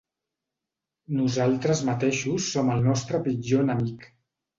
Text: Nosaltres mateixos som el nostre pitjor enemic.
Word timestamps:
Nosaltres 1.17 1.83
mateixos 1.89 2.47
som 2.55 2.71
el 2.77 2.81
nostre 2.87 3.21
pitjor 3.29 3.63
enemic. 3.67 4.09